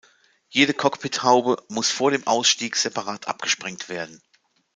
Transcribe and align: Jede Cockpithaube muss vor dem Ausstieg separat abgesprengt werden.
Jede 0.49 0.73
Cockpithaube 0.73 1.63
muss 1.69 1.91
vor 1.91 2.09
dem 2.09 2.25
Ausstieg 2.25 2.75
separat 2.75 3.27
abgesprengt 3.27 3.87
werden. 3.87 4.19